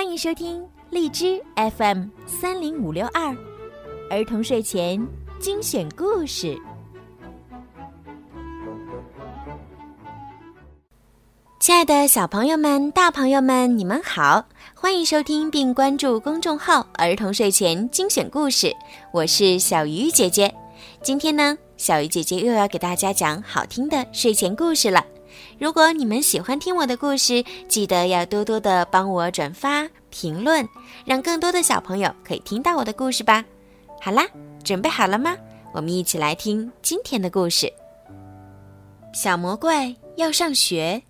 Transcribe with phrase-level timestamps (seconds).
[0.00, 1.38] 欢迎收听荔枝
[1.76, 3.36] FM 三零五六二
[4.08, 5.06] 儿童睡前
[5.38, 6.58] 精选故事。
[11.58, 14.42] 亲爱的小朋友们、大朋友们，你们好！
[14.74, 18.74] 欢迎收听并关注公众号“儿童睡前精选故事”，
[19.12, 20.50] 我是小鱼姐姐。
[21.02, 25.04] 今天呢，小鱼姐姐又要给大家讲好听的睡前故事了。
[25.58, 30.68] 如果你们喜欢听我的故事，记得要多多的帮我转发、评论，
[31.04, 33.44] 让更多的小朋友可以听到我的故事吧。
[34.00, 34.26] 好啦，
[34.64, 35.36] 准备好了吗？
[35.72, 37.72] 我们一起来听今天的故事。
[39.12, 41.02] 小魔怪要上学。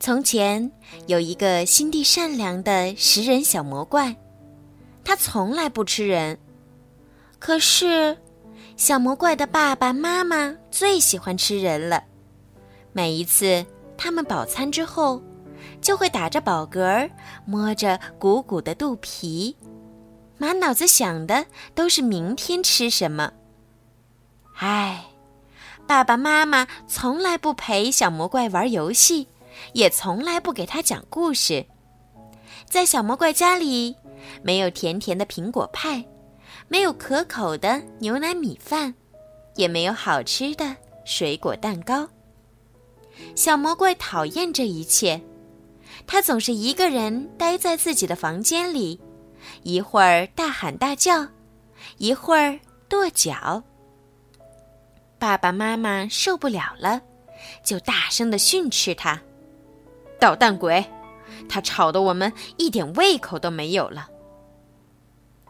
[0.00, 0.70] 从前
[1.08, 4.14] 有一个心地善良的食人小魔怪，
[5.04, 6.38] 他从来不吃人。
[7.40, 8.16] 可是，
[8.76, 12.04] 小魔怪的爸爸妈妈最喜欢吃人了。
[12.92, 13.64] 每一次
[13.96, 15.22] 他们饱餐之后，
[15.80, 17.10] 就会打着饱嗝，
[17.44, 19.56] 摸着鼓鼓的肚皮，
[20.36, 23.32] 满脑子想的都是明天吃什么。
[24.56, 25.04] 唉，
[25.86, 29.28] 爸爸妈妈从来不陪小魔怪玩游戏。
[29.72, 31.66] 也从来不给他讲故事。
[32.64, 33.96] 在小魔怪家里，
[34.40, 36.04] 没有甜甜的苹果派，
[36.68, 38.94] 没有可口的牛奶米饭，
[39.56, 42.08] 也没有好吃的水果蛋糕。
[43.34, 45.20] 小魔怪讨厌这一切，
[46.06, 49.00] 他总是一个人待在自己的房间里，
[49.62, 51.26] 一会儿大喊大叫，
[51.98, 52.58] 一会儿
[52.88, 53.62] 跺脚。
[55.18, 57.00] 爸爸妈妈受不了了，
[57.64, 59.20] 就大声的训斥他。
[60.20, 60.84] 捣蛋鬼，
[61.48, 64.08] 他吵得我们一点胃口都没有了。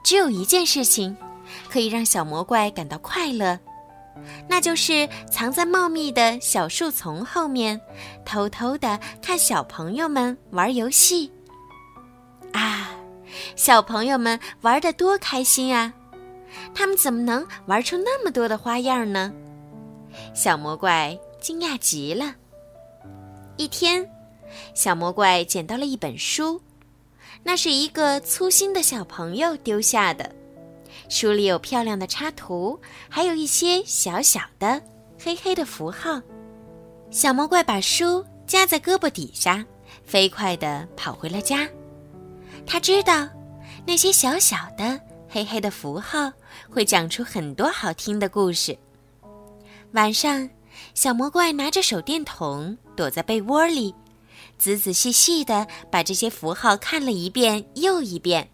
[0.04, 1.16] 只有一件事情，
[1.70, 3.58] 可以让小魔怪感到快乐，
[4.48, 7.80] 那就是藏在茂密的小树丛后面，
[8.24, 11.30] 偷偷的看小朋友们玩游戏。
[12.52, 12.90] 啊，
[13.56, 15.92] 小朋友们玩的多开心啊！
[16.74, 19.32] 他们怎么能玩出那么多的花样呢？
[20.34, 22.34] 小魔怪惊讶极了。
[23.56, 24.08] 一天。
[24.72, 26.58] 小魔怪捡到了一本书，
[27.42, 30.34] 那是一个粗心的小朋友丢下的。
[31.08, 34.80] 书里有漂亮的插图，还有一些小小的
[35.18, 36.20] 黑黑的符号。
[37.10, 39.64] 小魔怪把书夹在胳膊底下，
[40.04, 41.66] 飞快地跑回了家。
[42.66, 43.26] 他知道，
[43.86, 46.30] 那些小小的黑黑的符号
[46.68, 48.76] 会讲出很多好听的故事。
[49.92, 50.48] 晚上，
[50.92, 53.94] 小魔怪拿着手电筒躲在被窝里。
[54.58, 58.50] 仔仔细细地把这些符号看了一遍又一遍，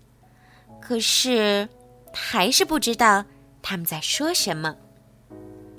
[0.81, 1.69] 可是
[2.15, 3.25] 还是不知道
[3.61, 4.75] 他们在说什么。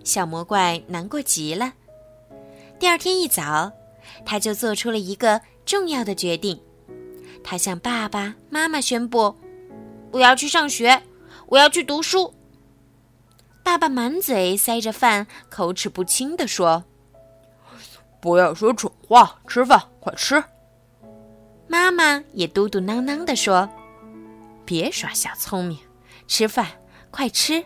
[0.04, 1.74] 小魔怪难过极了。
[2.78, 3.72] 第二天一早，
[4.26, 6.62] 他就做出了一个重要的决定。
[7.44, 9.36] 他向爸爸妈妈宣布
[10.12, 11.02] ：“我要去上学，
[11.48, 12.34] 我要去读书。”
[13.64, 16.84] 爸爸满嘴塞着饭，口齿不清地说。
[18.20, 20.44] 不要说蠢话，吃饭，快吃。
[21.68, 23.68] 妈妈也嘟嘟囔囔地说
[24.66, 25.80] ：“别耍小聪明，
[26.28, 26.68] 吃饭，
[27.12, 27.64] 快吃。”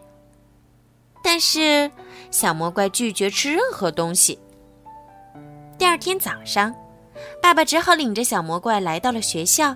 [1.24, 1.92] 但是
[2.32, 4.40] 小魔怪拒绝吃任何东西。
[5.78, 6.74] 第二天早上，
[7.42, 9.76] 爸爸只好领着小魔怪来到了学校。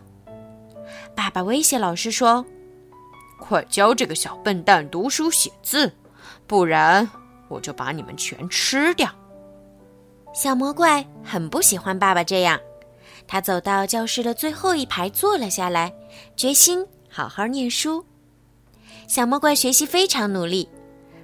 [1.16, 2.46] 爸爸威胁老师说
[3.40, 5.92] ：“快教这个小笨蛋读书写字，
[6.48, 7.10] 不然
[7.50, 9.10] 我就把你们全吃掉。”
[10.34, 12.60] 小魔怪很不喜欢爸爸这样，
[13.28, 15.94] 他走到教室的最后一排坐了下来，
[16.36, 18.04] 决心好好念书。
[19.14, 20.68] 小魔怪学习非常努力，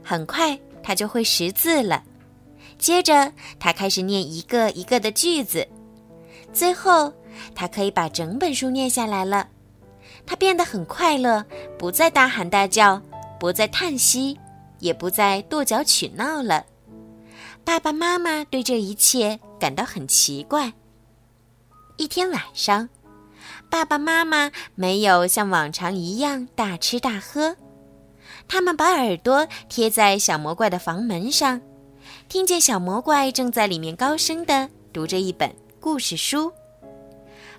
[0.03, 2.03] 很快他就会识字了。
[2.77, 5.67] 接着，他开始念一个一个的句子，
[6.53, 7.11] 最后
[7.55, 9.47] 他可以把整本书念下来了。
[10.23, 11.43] 他变得很快乐，
[11.79, 13.01] 不再大喊大叫，
[13.39, 14.37] 不再叹息，
[14.77, 16.63] 也不再跺脚取闹了。
[17.65, 20.71] 爸爸妈妈对这一切感到很奇怪。
[21.97, 22.87] 一天晚上，
[23.67, 27.55] 爸爸妈妈没有像往常一样大吃大喝，
[28.49, 31.61] 他们把耳朵贴在小魔怪的房门上，
[32.27, 36.51] 听见小魔怪正在里面高声地读着一本故事书。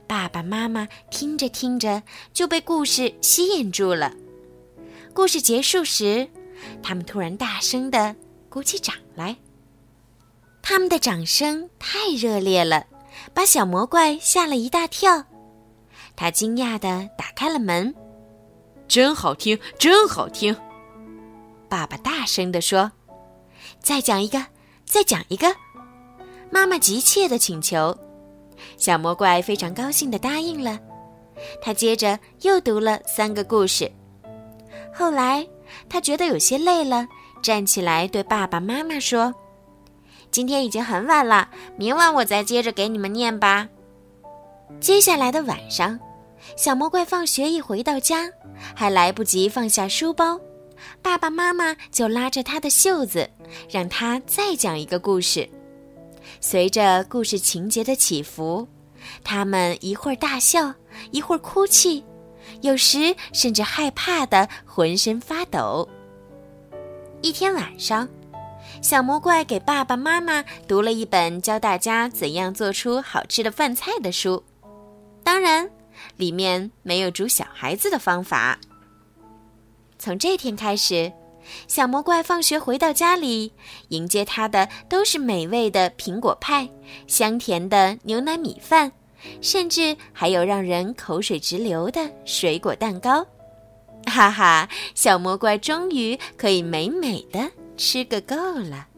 [0.09, 2.03] 爸爸妈妈听着听着
[2.33, 4.13] 就被故事吸引住了。
[5.15, 6.29] 故事结束时，
[6.83, 8.17] 他们突然大声地
[8.49, 9.37] 鼓起掌来。
[10.61, 12.87] 他们的掌声太热烈了，
[13.33, 15.25] 把小魔怪吓了一大跳。
[16.17, 17.95] 他惊讶地打开了门
[18.89, 20.55] ，“真好听，真好听！”
[21.71, 22.91] 爸爸大声地说
[23.81, 24.45] ，“再讲一个，
[24.85, 25.47] 再讲一个！”
[26.51, 27.97] 妈妈急切地请求。
[28.77, 30.79] 小魔怪非常高兴地答应了。
[31.63, 33.91] 他接着又读了三个故事。
[34.93, 35.47] 后来，
[35.89, 37.07] 他觉得有些累了，
[37.41, 39.33] 站起来对爸爸妈妈说
[40.31, 43.69] ：“今天已经很晚了，明晚我再接着给你们念吧。”
[44.81, 45.99] 接下来的晚上，
[46.57, 48.29] 小魔怪放学一回到家，
[48.75, 50.39] 还来不及放下书包，
[51.03, 53.29] 爸爸妈妈就拉着他的袖子，
[53.71, 55.49] 让他再讲一个故事。
[56.41, 58.67] 随着故事情节的起伏，
[59.25, 60.75] 他们一会儿大笑，
[61.11, 62.05] 一会儿哭泣。
[62.63, 65.89] 有时甚至害怕的浑身发抖。
[67.23, 68.09] 一天晚上，
[68.83, 74.43] 小魔怪给爸爸妈妈读了一本教大家怎样做出好吃的饭菜的书，
[75.23, 75.71] 当然，
[76.17, 78.59] 里面没有煮小孩子的方法。
[80.01, 81.13] 从这天开始，
[81.69, 83.53] 小魔怪放学回到家里，
[83.89, 86.67] 迎接他的都是美味的苹果派、
[87.07, 88.91] 香甜的牛奶米饭。
[89.43, 93.23] 甚至还有让人口水直流的水果蛋糕，
[94.07, 94.67] 哈哈！
[94.95, 98.89] 小魔怪终于可以美美的吃个够了。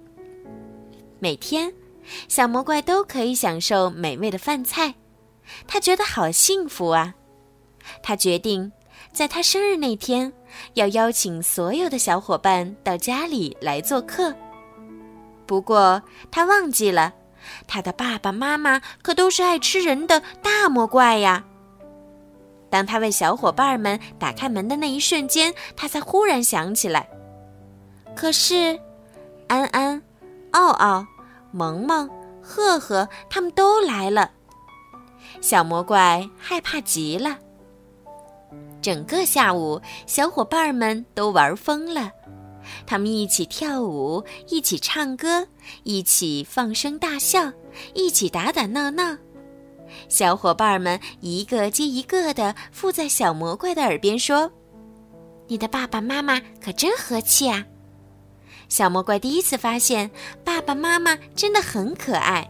[1.18, 1.74] 每天，
[2.28, 4.94] 小魔怪都可以享受美味的饭菜，
[5.66, 7.16] 他觉得好幸福啊！
[8.00, 8.70] 他决定，
[9.12, 10.32] 在他生日那天，
[10.74, 14.34] 要邀请所有的小伙伴到家里来做客。
[15.46, 17.12] 不过，他忘记了。
[17.66, 21.44] 他的爸爸妈妈可都是爱吃人的大魔怪呀！
[22.70, 27.08] 当他为小伙伴们打开门的那一瞬间，他才忽然想起来。
[28.14, 28.78] 可是，
[29.48, 30.00] 安安、
[30.52, 31.04] 奥奥、
[31.50, 32.08] 萌萌、
[32.40, 34.30] 赫赫他们都来了，
[35.40, 37.38] 小魔怪害怕极了。
[38.82, 42.10] 整个下午，小伙伴们都玩疯了。
[42.86, 45.46] 他们一起跳舞，一起唱歌，
[45.84, 47.52] 一起放声大笑，
[47.94, 49.16] 一起打打闹闹。
[50.08, 54.50] 小伙伴们一个接一个的附在小魔怪的耳边说
[55.48, 57.64] ：“你的爸爸妈妈可真和气啊！”
[58.68, 60.10] 小魔怪第一次发现
[60.44, 62.48] 爸爸妈妈真的很可爱，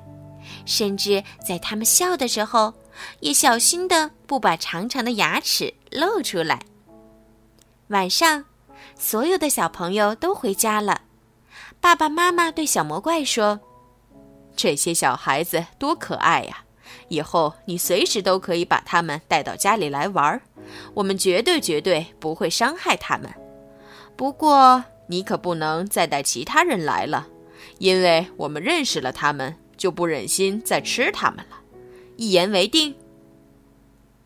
[0.65, 2.73] 甚至在他们笑的时候，
[3.21, 6.61] 也小心的不把长长的牙齿露出来。
[7.89, 8.45] 晚上。
[8.99, 11.03] 所有的小朋友都回家了，
[11.81, 13.61] 爸爸妈妈对小魔怪说
[14.57, 16.65] ：“这些小孩子多可爱呀！
[17.09, 20.43] 以后你随时都可以把他们带到家里来玩儿，
[20.95, 23.33] 我们绝对绝对不会伤害他们。
[24.17, 27.29] 不过你可不能再带其他人来了，
[27.79, 31.61] 因为我们认识了他们，就不忍心再吃他们了。
[32.17, 32.95] 一言为定。”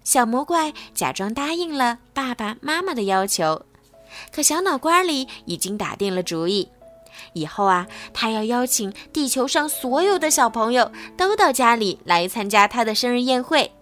[0.06, 3.60] 小魔怪假装答应了爸爸妈妈的要求。
[4.30, 6.68] 可小脑瓜里已经打定了主意，
[7.32, 13.72] 以后啊，他要邀请地球上所有的小朋友都到家里来参加他的生日宴会。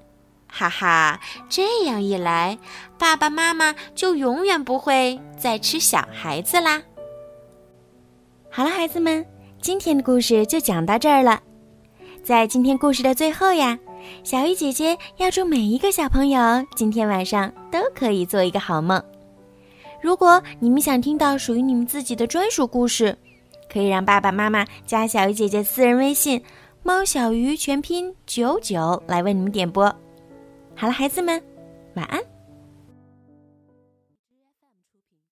[0.49, 2.59] 哈哈，这样一来，
[2.99, 6.83] 爸爸妈妈就永远不会再吃小孩子啦。
[8.51, 9.27] 好了，孩子们，
[9.61, 11.43] 今天的故事就讲到这儿了。
[12.25, 13.79] 在今天故事的最后呀，
[14.23, 16.41] 小鱼姐姐要祝每一个小朋友
[16.75, 19.03] 今天晚上都可以做一个好梦。
[20.01, 23.17] 如果你们想听到属于你们自己的专属故事，
[23.73, 26.43] 可以让爸爸妈妈加小鱼姐姐私人微信
[26.83, 29.85] “猫小鱼”全拼九九来为你们点播。
[30.77, 31.43] 好了，孩子们，
[31.95, 32.34] 晚安。